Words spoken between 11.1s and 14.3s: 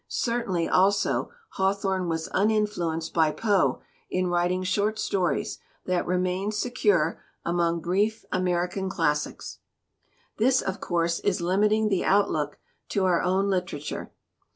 is limiting the outlook to our own literature.